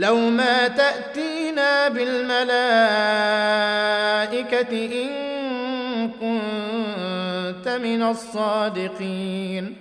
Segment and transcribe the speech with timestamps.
[0.00, 2.48] لو ما تأتينا بالملائكة
[5.02, 9.76] إن كنت من الصادقين.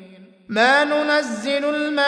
[0.50, 2.08] ما ننزل الملائكة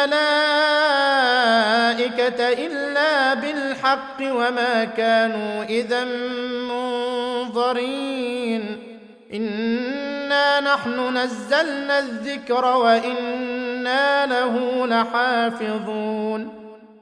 [2.49, 6.03] إلا بالحق وما كانوا إذا
[7.49, 8.77] منظرين.
[9.33, 16.60] إنا نحن نزلنا الذكر وإنا له لحافظون.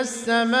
[0.00, 0.60] السماء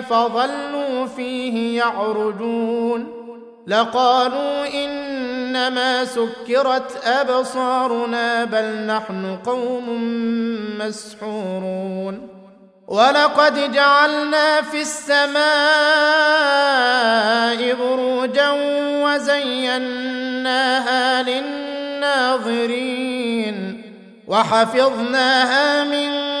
[0.00, 3.20] فظلوا فيه يعرجون
[3.66, 9.86] لقالوا إنما سكرت أبصارنا بل نحن قوم
[10.78, 12.28] مسحورون
[12.88, 15.40] ولقد جعلنا في السماء
[17.74, 18.50] بروجا
[19.04, 20.42] وزيناها
[21.22, 22.80] للناظرين
[24.28, 26.39] وحفظناها من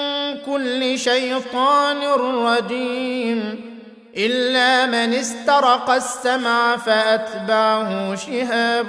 [0.50, 2.02] كل شيطان
[2.46, 3.60] رجيم
[4.16, 8.86] إلا من استرق السمع فأتبعه شهاب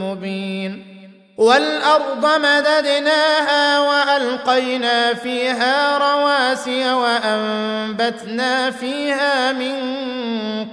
[0.00, 0.82] مبين
[1.36, 9.74] والأرض مددناها وألقينا فيها رواسي وأنبتنا فيها من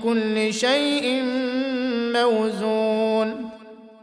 [0.03, 1.23] كل شيء
[2.13, 3.46] موزون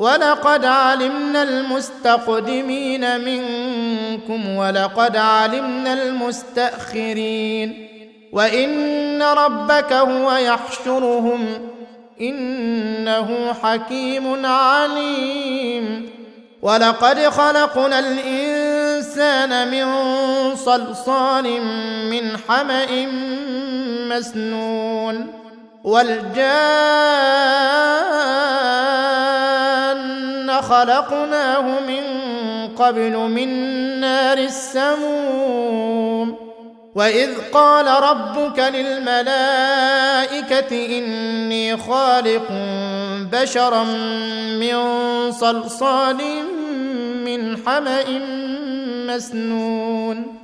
[0.00, 7.88] ولقد علمنا المستقدمين منكم ولقد علمنا المستأخرين.
[8.32, 11.46] وإن ربك هو يحشرهم
[12.20, 16.10] إنه حكيم عليم.
[16.62, 19.86] ولقد خلقنا الإنسان من
[20.56, 21.62] صلصال
[22.10, 23.06] من حمأ
[24.08, 25.26] مسنون
[25.84, 27.20] والجان
[30.60, 32.02] خلقناه من
[32.76, 33.48] قبل من
[34.00, 36.36] نار السموم.
[36.94, 39.38] وإذ قال ربك للملائكة
[40.98, 42.42] إني خالق
[43.32, 43.84] بشرا
[44.60, 44.76] من
[45.32, 46.18] صلصال
[47.24, 48.04] من حمأ
[49.06, 50.36] مسنون.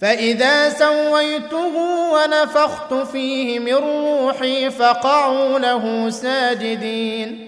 [0.00, 1.76] فإذا سويته
[2.12, 7.47] ونفخت فيه من روحي فقعوا له ساجدين.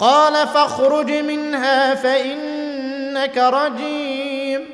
[0.00, 4.70] قال فاخرج منها فإنك رجيم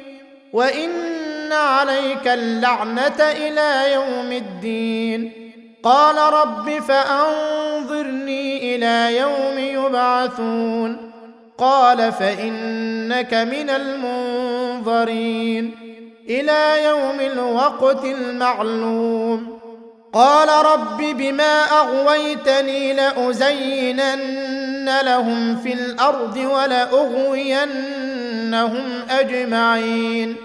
[0.53, 5.33] وإن عليك اللعنة إلى يوم الدين.
[5.83, 11.13] قال رب فأنظرني إلى يوم يبعثون.
[11.59, 15.75] قال فإنك من المنظرين.
[16.29, 19.59] إلى يوم الوقت المعلوم.
[20.13, 27.67] قال رب بما أغويتني لأزينن لهم في الأرض ولأغوينهم
[29.11, 30.37] أجمعين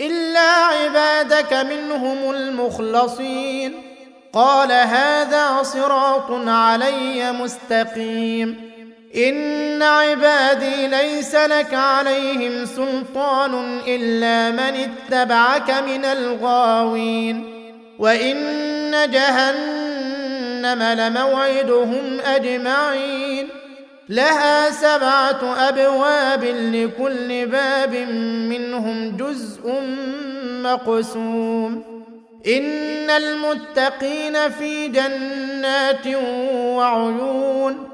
[0.00, 3.82] إلا عبادك منهم المخلصين
[4.32, 8.68] قال هذا صراط علي مستقيم
[9.16, 17.54] إن عبادي ليس لك عليهم سلطان إلا من اتبعك من الغاوين
[17.98, 23.48] وإن جهنم لموعدهم أجمعين
[24.08, 27.94] لها سبعة أبواب لكل باب
[28.48, 29.82] منهم جزء
[30.62, 31.82] مقسوم.
[32.46, 36.06] إن المتقين في جنات
[36.76, 37.88] وعيون.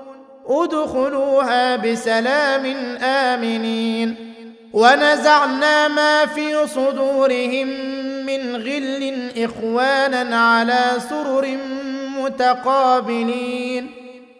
[0.46, 4.34] أدخلوها بسلام آمنين.
[4.72, 7.68] ونزعنا ما في صدورهم
[8.26, 10.80] من غل إخوانا على
[11.10, 11.58] سرر
[12.18, 14.03] متقابلين.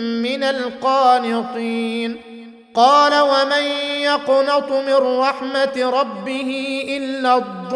[0.00, 2.16] من القانطين.
[2.74, 3.62] قال ومن
[4.00, 7.74] يقنط من رحمة ربه إلا الضالون.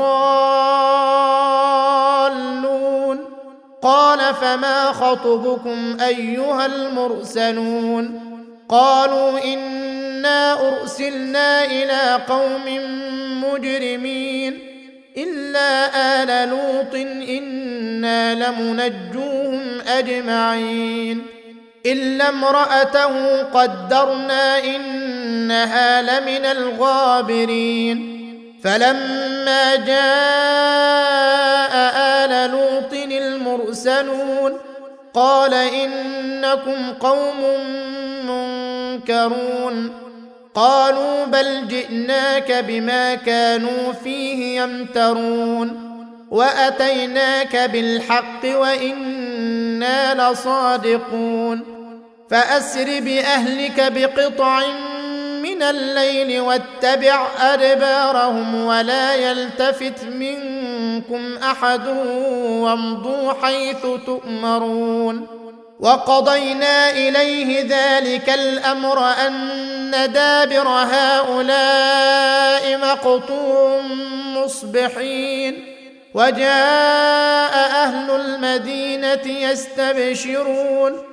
[3.82, 8.20] قال فما خطبكم أيها المرسلون؟
[8.68, 12.62] قالوا إنا أرسلنا إلى قوم
[13.44, 14.58] مجرمين.
[15.16, 15.86] إلا
[16.22, 16.94] آل لوط
[17.28, 21.41] إنا لمنجوهم أجمعين.
[21.86, 28.12] إلا امرأته قدرنا إنها لمن الغابرين.
[28.64, 34.58] فلما جاء آل لوط المرسلون
[35.14, 37.40] قال إنكم قوم
[38.26, 39.92] منكرون.
[40.54, 45.92] قالوا بل جئناك بما كانوا فيه يمترون.
[46.30, 51.71] وأتيناك بالحق وإنا لصادقون.
[52.32, 54.62] فأسر بأهلك بقطع
[55.42, 61.86] من الليل واتبع أدبارهم ولا يلتفت منكم أحد
[62.48, 65.26] وامضوا حيث تؤمرون
[65.80, 71.18] وقضينا إليه ذلك الأمر أن دابر هؤلاء
[72.78, 73.80] مقطوع
[74.36, 75.64] مصبحين
[76.14, 77.54] وجاء
[77.84, 81.12] أهل المدينة يستبشرون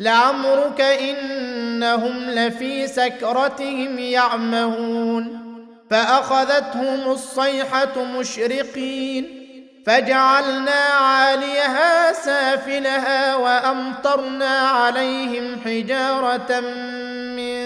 [0.00, 5.40] لعمرك إنهم لفي سكرتهم يعمهون
[5.90, 9.46] فأخذتهم الصيحة مشرقين
[9.86, 16.60] فجعلنا عاليها سافلها وأمطرنا عليهم حجارة
[17.36, 17.60] من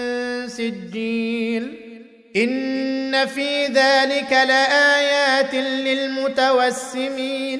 [0.47, 1.79] سجيل
[2.35, 5.53] إن في ذلك لآيات
[5.85, 7.59] للمتوسمين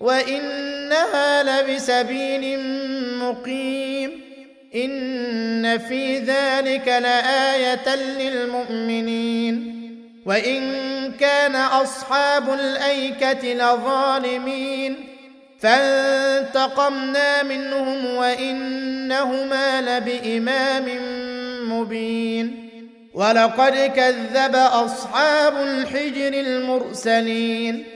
[0.00, 2.58] وإنها لبسبيل
[3.30, 4.20] مقيم.
[4.74, 9.72] إن في ذلك لآية للمؤمنين.
[10.26, 10.62] وإن
[11.20, 14.96] كان أصحاب الأيكة لظالمين.
[15.60, 20.84] فانتقمنا منهم وإنهما لبإمام
[21.72, 22.68] مبين.
[23.14, 27.95] ولقد كذب أصحاب الحجر المرسلين.